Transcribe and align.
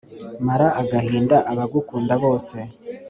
mara 0.45 0.67
agahinda 0.81 1.37
abagukunda 1.51 2.13
bose 2.23 2.57